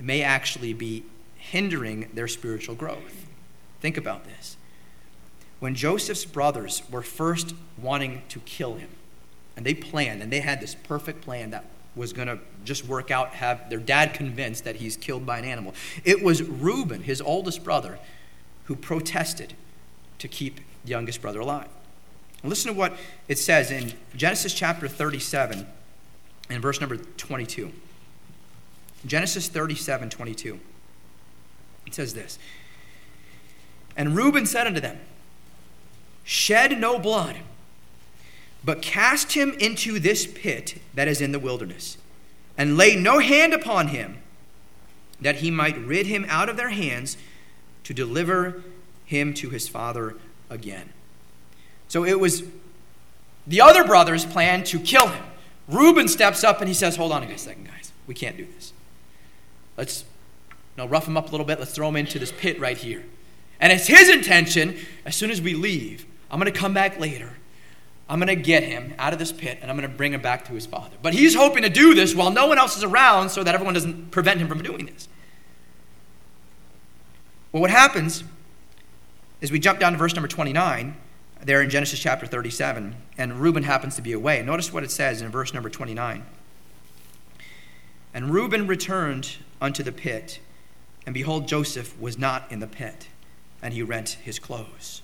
[0.00, 1.04] may actually be
[1.36, 3.26] hindering their spiritual growth.
[3.80, 4.56] Think about this.
[5.58, 8.90] When Joseph's brothers were first wanting to kill him,
[9.56, 11.64] and they planned, and they had this perfect plan that
[11.94, 15.44] was going to just work out, have their dad convinced that he's killed by an
[15.44, 15.74] animal.
[16.04, 17.98] It was Reuben, his oldest brother,
[18.64, 19.54] who protested
[20.18, 21.68] to keep the youngest brother alive.
[22.44, 22.94] listen to what
[23.28, 25.66] it says in Genesis chapter 37
[26.48, 27.72] and verse number 22.
[29.06, 30.60] Genesis 37 22.
[31.86, 32.38] It says this
[34.00, 34.98] and Reuben said unto them,
[36.24, 37.36] Shed no blood,
[38.64, 41.98] but cast him into this pit that is in the wilderness,
[42.56, 44.16] and lay no hand upon him,
[45.20, 47.18] that he might rid him out of their hands
[47.84, 48.62] to deliver
[49.04, 50.16] him to his father
[50.48, 50.94] again.
[51.88, 52.44] So it was
[53.46, 55.24] the other brother's plan to kill him.
[55.68, 57.92] Reuben steps up and he says, Hold on a second, guys.
[58.06, 58.72] We can't do this.
[59.76, 60.04] Let's
[60.48, 61.58] you know, rough him up a little bit.
[61.58, 63.04] Let's throw him into this pit right here.
[63.60, 67.30] And it's his intention, as soon as we leave, I'm going to come back later.
[68.08, 70.20] I'm going to get him out of this pit and I'm going to bring him
[70.20, 70.96] back to his father.
[71.00, 73.74] But he's hoping to do this while no one else is around so that everyone
[73.74, 75.08] doesn't prevent him from doing this.
[77.52, 78.24] Well, what happens
[79.40, 80.96] is we jump down to verse number 29
[81.42, 84.42] there in Genesis chapter 37, and Reuben happens to be away.
[84.42, 86.22] Notice what it says in verse number 29.
[88.12, 90.40] And Reuben returned unto the pit,
[91.06, 93.08] and behold, Joseph was not in the pit
[93.62, 95.02] and he rent his clothes.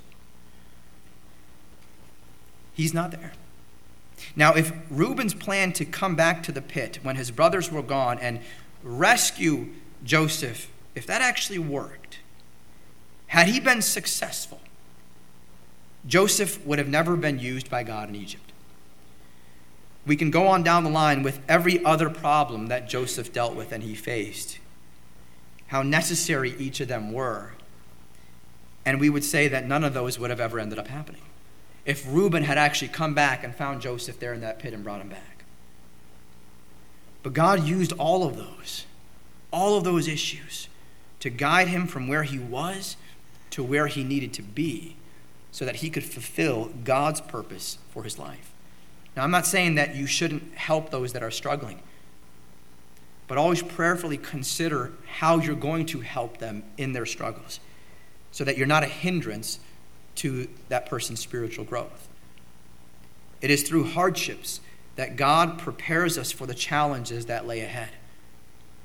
[2.74, 3.32] He's not there.
[4.34, 8.18] Now, if Reuben's plan to come back to the pit when his brothers were gone
[8.18, 8.40] and
[8.82, 9.68] rescue
[10.04, 12.18] Joseph, if that actually worked,
[13.28, 14.60] had he been successful,
[16.06, 18.52] Joseph would have never been used by God in Egypt.
[20.06, 23.72] We can go on down the line with every other problem that Joseph dealt with
[23.72, 24.58] and he faced,
[25.68, 27.52] how necessary each of them were.
[28.86, 31.22] And we would say that none of those would have ever ended up happening
[31.84, 35.00] if Reuben had actually come back and found Joseph there in that pit and brought
[35.00, 35.44] him back.
[37.22, 38.86] But God used all of those,
[39.52, 40.68] all of those issues,
[41.20, 42.96] to guide him from where he was
[43.50, 44.96] to where he needed to be
[45.50, 48.52] so that he could fulfill God's purpose for his life.
[49.16, 51.80] Now, I'm not saying that you shouldn't help those that are struggling,
[53.26, 57.60] but always prayerfully consider how you're going to help them in their struggles
[58.36, 59.60] so that you're not a hindrance
[60.14, 62.06] to that person's spiritual growth.
[63.40, 64.60] It is through hardships
[64.96, 67.88] that God prepares us for the challenges that lay ahead.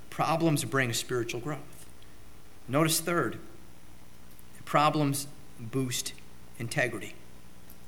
[0.09, 1.85] Problems bring spiritual growth.
[2.69, 3.39] Notice, third,
[4.63, 5.27] problems
[5.59, 6.13] boost
[6.57, 7.13] integrity.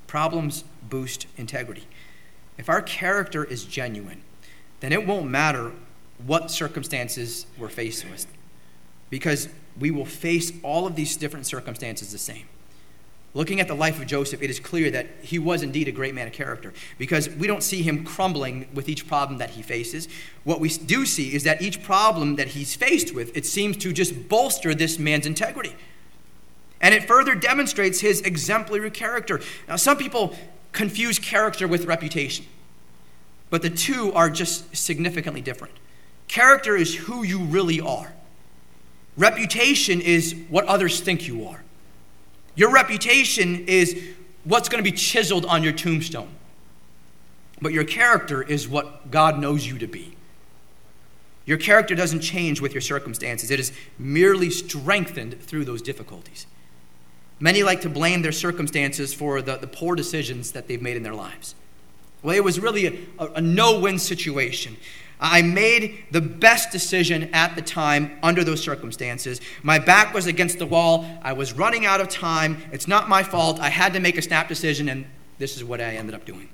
[0.06, 1.84] Problems boost integrity.
[2.58, 4.20] If our character is genuine,
[4.80, 5.72] then it won't matter
[6.26, 8.26] what circumstances we're faced with
[9.08, 12.46] because we will face all of these different circumstances the same.
[13.34, 16.14] Looking at the life of Joseph, it is clear that he was indeed a great
[16.14, 20.06] man of character because we don't see him crumbling with each problem that he faces.
[20.44, 23.92] What we do see is that each problem that he's faced with, it seems to
[23.92, 25.74] just bolster this man's integrity.
[26.80, 29.40] And it further demonstrates his exemplary character.
[29.66, 30.36] Now, some people
[30.70, 32.44] confuse character with reputation,
[33.50, 35.74] but the two are just significantly different.
[36.28, 38.12] Character is who you really are,
[39.16, 41.62] reputation is what others think you are.
[42.54, 44.00] Your reputation is
[44.44, 46.28] what's going to be chiseled on your tombstone.
[47.60, 50.16] But your character is what God knows you to be.
[51.46, 56.46] Your character doesn't change with your circumstances, it is merely strengthened through those difficulties.
[57.40, 61.02] Many like to blame their circumstances for the, the poor decisions that they've made in
[61.02, 61.54] their lives.
[62.22, 64.76] Well, it was really a, a, a no win situation.
[65.24, 69.40] I made the best decision at the time under those circumstances.
[69.62, 71.06] My back was against the wall.
[71.22, 72.58] I was running out of time.
[72.72, 73.58] It's not my fault.
[73.58, 75.06] I had to make a snap decision, and
[75.38, 76.50] this is what I ended up doing.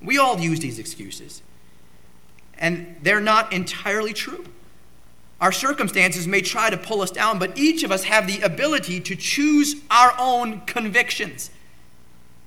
[0.00, 1.42] We all use these excuses,
[2.56, 4.46] and they're not entirely true.
[5.38, 9.00] Our circumstances may try to pull us down, but each of us have the ability
[9.00, 11.50] to choose our own convictions.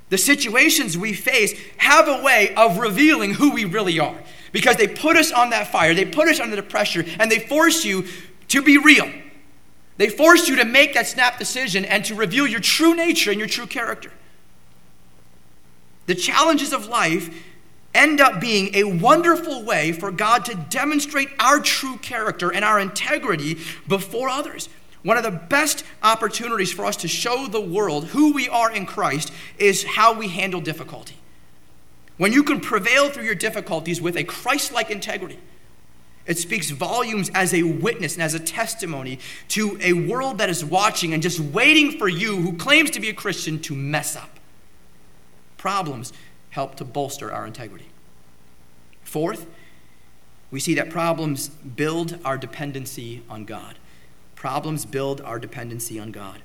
[0.09, 4.17] The situations we face have a way of revealing who we really are
[4.51, 7.39] because they put us on that fire, they put us under the pressure, and they
[7.39, 8.05] force you
[8.49, 9.11] to be real.
[9.97, 13.39] They force you to make that snap decision and to reveal your true nature and
[13.39, 14.11] your true character.
[16.05, 17.43] The challenges of life
[17.93, 22.79] end up being a wonderful way for God to demonstrate our true character and our
[22.79, 23.57] integrity
[23.87, 24.69] before others.
[25.03, 28.85] One of the best opportunities for us to show the world who we are in
[28.85, 31.15] Christ is how we handle difficulty.
[32.17, 35.39] When you can prevail through your difficulties with a Christ like integrity,
[36.25, 40.65] it speaks volumes as a witness and as a testimony to a world that is
[40.65, 44.39] watching and just waiting for you, who claims to be a Christian, to mess up.
[45.57, 46.11] Problems
[46.49, 47.87] help to bolster our integrity.
[49.03, 49.45] Fourth,
[50.51, 53.77] we see that problems build our dependency on God.
[54.35, 56.41] Problems build our dependency on God.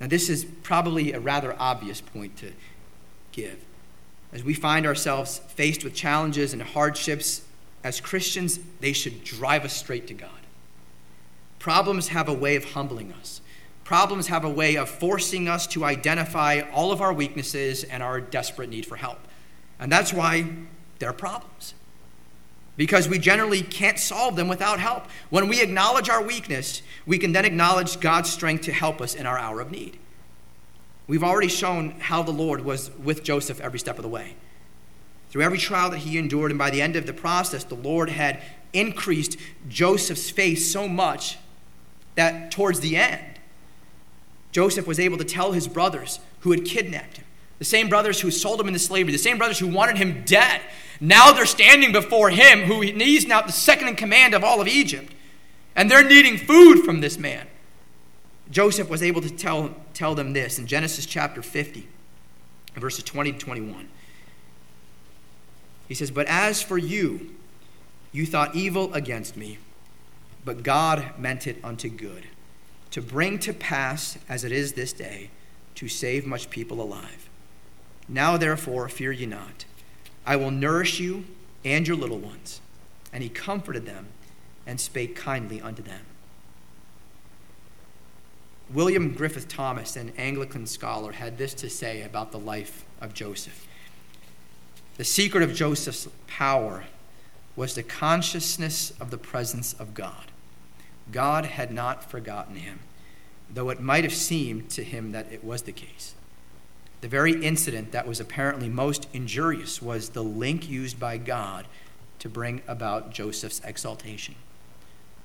[0.00, 2.52] Now, this is probably a rather obvious point to
[3.32, 3.64] give.
[4.32, 7.42] As we find ourselves faced with challenges and hardships,
[7.82, 10.30] as Christians, they should drive us straight to God.
[11.58, 13.40] Problems have a way of humbling us.
[13.84, 18.20] Problems have a way of forcing us to identify all of our weaknesses and our
[18.20, 19.18] desperate need for help.
[19.80, 20.46] And that's why
[20.98, 21.74] they're problems.
[22.76, 25.06] Because we generally can't solve them without help.
[25.30, 29.26] When we acknowledge our weakness, we can then acknowledge God's strength to help us in
[29.26, 29.98] our hour of need.
[31.08, 34.36] We've already shown how the Lord was with Joseph every step of the way.
[35.30, 38.10] Through every trial that he endured, and by the end of the process, the Lord
[38.10, 38.42] had
[38.72, 39.36] increased
[39.68, 41.38] Joseph's faith so much
[42.14, 43.38] that towards the end,
[44.52, 47.24] Joseph was able to tell his brothers who had kidnapped him,
[47.58, 50.60] the same brothers who sold him into slavery, the same brothers who wanted him dead.
[51.00, 54.68] Now they're standing before him, who he's now the second in command of all of
[54.68, 55.12] Egypt.
[55.74, 57.46] And they're needing food from this man.
[58.50, 61.86] Joseph was able to tell, tell them this in Genesis chapter 50,
[62.74, 63.88] verses 20 to 21.
[65.86, 67.34] He says, But as for you,
[68.12, 69.58] you thought evil against me,
[70.44, 72.26] but God meant it unto good,
[72.90, 75.30] to bring to pass, as it is this day,
[75.74, 77.28] to save much people alive.
[78.08, 79.66] Now therefore, fear ye not.
[80.24, 81.24] I will nourish you
[81.64, 82.60] and your little ones.
[83.12, 84.08] And he comforted them
[84.66, 86.00] and spake kindly unto them.
[88.70, 93.66] William Griffith Thomas, an Anglican scholar, had this to say about the life of Joseph.
[94.98, 96.84] The secret of Joseph's power
[97.56, 100.30] was the consciousness of the presence of God.
[101.10, 102.80] God had not forgotten him,
[103.48, 106.14] though it might have seemed to him that it was the case.
[107.00, 111.66] The very incident that was apparently most injurious was the link used by God
[112.18, 114.34] to bring about Joseph's exaltation.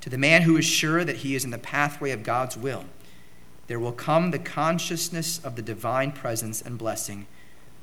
[0.02, 2.86] To the man who is sure that he is in the pathway of God's will,
[3.68, 7.28] there will come the consciousness of the divine presence and blessing,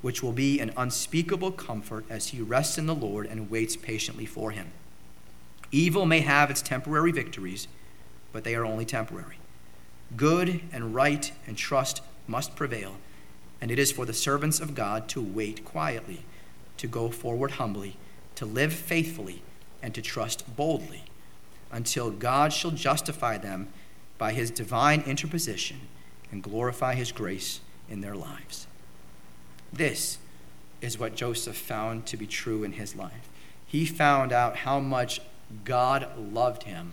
[0.03, 4.27] which will be an unspeakable comfort as he rests in the Lord and waits patiently
[4.27, 4.73] for him.
[5.73, 7.69] Evil may have its temporary victories,
[8.33, 9.37] but they are only temporary.
[10.17, 12.97] Good and right and trust must prevail,
[13.61, 16.25] and it is for the servants of God to wait quietly,
[16.79, 17.97] to go forward humbly,
[18.35, 19.43] to live faithfully,
[19.83, 21.05] and to trust boldly,
[21.71, 23.69] until God shall justify them
[24.21, 25.81] by his divine interposition
[26.31, 28.67] and glorify his grace in their lives.
[29.73, 30.19] This
[30.83, 33.31] is what Joseph found to be true in his life.
[33.67, 35.23] He found out how much
[35.65, 36.93] God loved him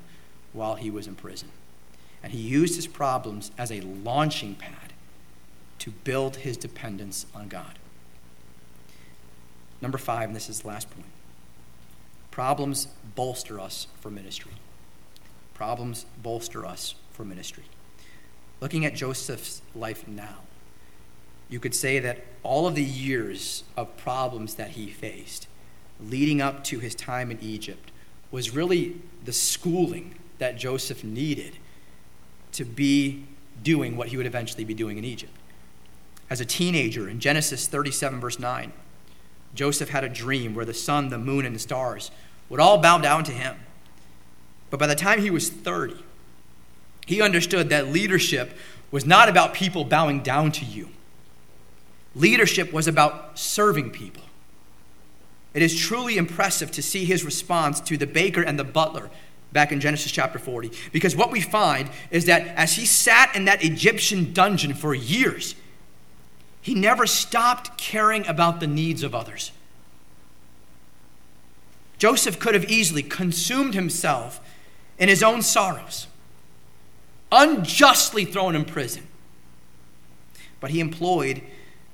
[0.53, 1.49] while he was in prison.
[2.23, 4.93] And he used his problems as a launching pad
[5.79, 7.77] to build his dependence on God.
[9.81, 11.05] Number five, and this is the last point
[12.31, 14.53] problems bolster us for ministry.
[15.55, 17.63] Problems bolster us for ministry.
[18.61, 20.37] Looking at Joseph's life now,
[21.49, 25.47] you could say that all of the years of problems that he faced
[25.99, 27.91] leading up to his time in Egypt
[28.29, 31.57] was really the schooling that Joseph needed
[32.51, 33.25] to be
[33.63, 35.33] doing what he would eventually be doing in Egypt.
[36.29, 38.71] As a teenager, in Genesis 37, verse 9,
[39.55, 42.11] Joseph had a dream where the sun, the moon, and the stars
[42.47, 43.55] would all bow down to him.
[44.69, 45.95] But by the time he was 30,
[47.07, 48.55] he understood that leadership
[48.91, 50.89] was not about people bowing down to you.
[52.13, 54.23] Leadership was about serving people.
[55.53, 59.09] It is truly impressive to see his response to the baker and the butler
[59.53, 60.69] back in Genesis chapter 40.
[60.91, 65.55] Because what we find is that as he sat in that Egyptian dungeon for years,
[66.61, 69.53] he never stopped caring about the needs of others.
[71.97, 74.41] Joseph could have easily consumed himself
[74.99, 76.07] in his own sorrows
[77.31, 79.07] unjustly thrown in prison.
[80.59, 81.41] But he employed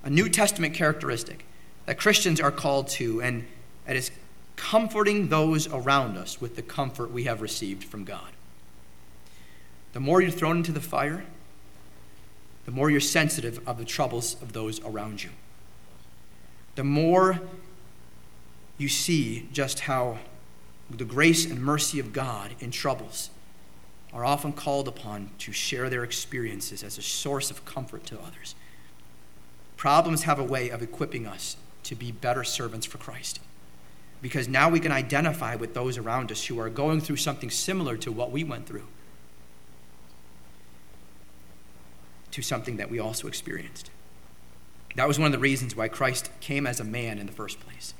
[0.04, 1.46] a New Testament characteristic
[1.86, 3.46] that Christians are called to, and
[3.88, 4.12] it is
[4.56, 8.32] comforting those around us with the comfort we have received from God.
[9.94, 11.26] The more you're thrown into the fire,
[12.66, 15.32] the more you're sensitive of the troubles of those around you.
[16.76, 17.42] The more
[18.78, 20.20] you see just how
[20.90, 23.30] the grace and mercy of God in troubles
[24.14, 28.54] are often called upon to share their experiences as a source of comfort to others.
[29.76, 33.40] Problems have a way of equipping us to be better servants for Christ.
[34.22, 37.98] Because now we can identify with those around us who are going through something similar
[37.98, 38.88] to what we went through,
[42.32, 43.90] to something that we also experienced.
[44.96, 47.60] That was one of the reasons why Christ came as a man in the first
[47.60, 47.94] place,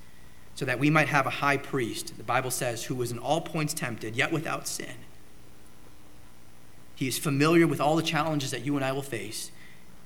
[0.56, 3.42] so that we might have a high priest, the Bible says, who was in all
[3.42, 4.96] points tempted, yet without sin.
[6.96, 9.52] He is familiar with all the challenges that you and I will face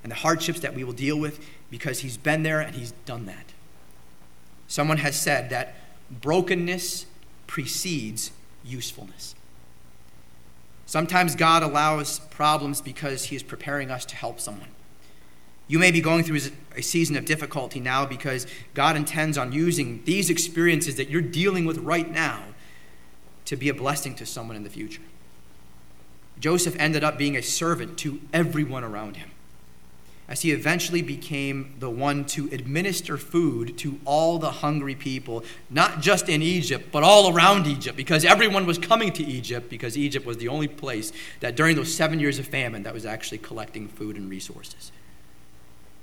[0.03, 3.25] and the hardships that we will deal with because he's been there and he's done
[3.25, 3.53] that.
[4.67, 5.75] Someone has said that
[6.09, 7.05] brokenness
[7.45, 8.31] precedes
[8.63, 9.35] usefulness.
[10.85, 14.69] Sometimes God allows problems because he is preparing us to help someone.
[15.67, 16.39] You may be going through
[16.77, 21.65] a season of difficulty now because God intends on using these experiences that you're dealing
[21.65, 22.41] with right now
[23.45, 25.01] to be a blessing to someone in the future.
[26.39, 29.31] Joseph ended up being a servant to everyone around him
[30.29, 36.01] as he eventually became the one to administer food to all the hungry people, not
[36.01, 40.25] just in Egypt, but all around Egypt, because everyone was coming to Egypt, because Egypt
[40.25, 43.87] was the only place that during those seven years of famine that was actually collecting
[43.87, 44.91] food and resources.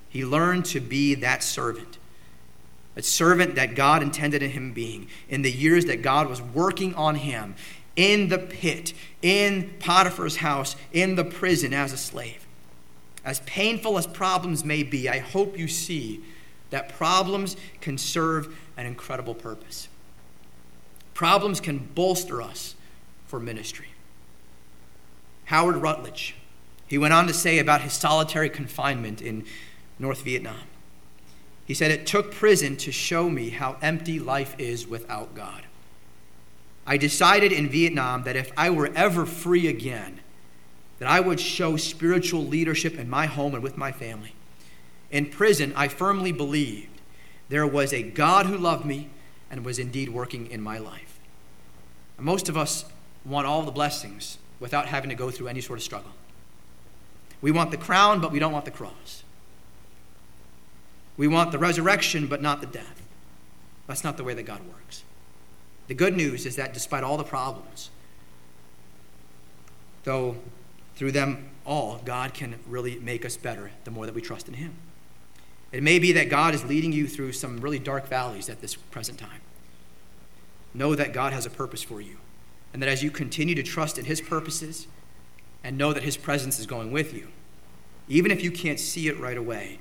[0.09, 1.99] He learned to be that servant,
[2.97, 6.95] a servant that God intended in him being in the years that God was working
[6.95, 7.57] on him
[7.97, 8.93] in the pit,
[9.23, 12.47] in Potiphar's house, in the prison as a slave.
[13.25, 16.23] As painful as problems may be, I hope you see
[16.71, 19.89] that problems can serve an incredible purpose.
[21.15, 22.75] Problems can bolster us
[23.27, 23.89] for ministry.
[25.47, 26.35] Howard Rutledge,
[26.87, 29.45] he went on to say about his solitary confinement in
[29.99, 30.67] North Vietnam.
[31.65, 35.65] He said, It took prison to show me how empty life is without God.
[36.87, 40.21] I decided in Vietnam that if I were ever free again,
[40.99, 44.35] that I would show spiritual leadership in my home and with my family.
[45.11, 47.01] In prison, I firmly believed
[47.49, 49.09] there was a God who loved me
[49.51, 51.19] and was indeed working in my life.
[52.17, 52.85] And most of us
[53.25, 56.11] want all the blessings without having to go through any sort of struggle.
[57.41, 59.23] We want the crown, but we don't want the cross.
[61.17, 63.03] We want the resurrection, but not the death.
[63.87, 65.04] That's not the way that God works.
[65.87, 67.91] The good news is that despite all the problems,
[70.05, 70.37] though
[70.97, 74.55] through them all, God can really make us better the more that we trust in
[74.55, 74.75] Him.
[75.73, 78.77] It may be that God is leading you through some really dark valleys at this
[78.77, 79.41] present time.
[80.73, 82.17] Know that God has a purpose for you,
[82.73, 84.87] and that as you continue to trust in His purposes
[85.65, 87.29] and know that His presence is going with you,
[88.09, 89.79] even if you can't see it right away,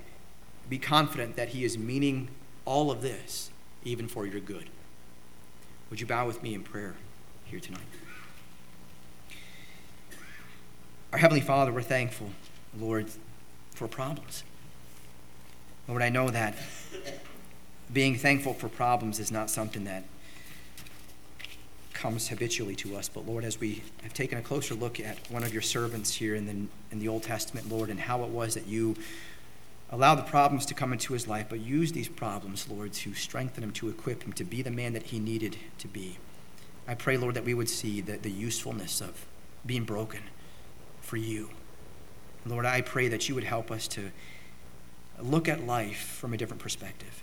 [0.70, 2.30] be confident that He is meaning
[2.66, 3.52] all of this
[3.84, 4.70] even for your good.
[5.94, 6.96] Would you bow with me in prayer
[7.46, 7.84] here tonight?
[11.12, 12.32] Our Heavenly Father, we're thankful,
[12.80, 13.12] Lord,
[13.76, 14.44] for problems.
[15.88, 16.56] Lord, I know that
[17.94, 20.06] being thankful for problems is not something that
[21.94, 23.08] comes habitually to us.
[23.08, 26.34] But Lord, as we have taken a closer look at one of your servants here
[26.34, 28.96] in the, in the Old Testament, Lord, and how it was that you
[29.94, 33.64] allowed the problems to come into his life, but use these problems, Lord, to strengthen
[33.64, 36.18] him, to equip him, to be the man that he needed to be.
[36.88, 39.28] I pray, Lord, that we would see the, the usefulness of
[39.64, 40.22] being broken
[41.00, 41.52] for you.
[42.44, 44.10] Lord, I pray that you would help us to
[45.22, 47.22] look at life from a different perspective.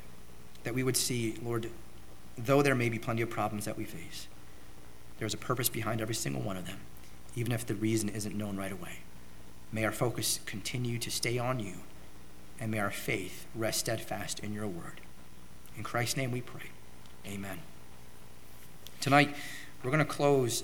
[0.63, 1.71] That we would see, Lord,
[2.39, 4.29] though there may be plenty of problems that we face,
[5.19, 6.79] there's a purpose behind every single one of them,
[7.35, 9.01] even if the reason isn't known right away.
[9.73, 11.75] May our focus continue to stay on you,
[12.61, 15.01] and may our faith rest steadfast in your word.
[15.77, 16.71] In Christ's name we pray.
[17.27, 17.61] Amen.
[19.01, 19.35] Tonight,
[19.83, 20.63] we're going to close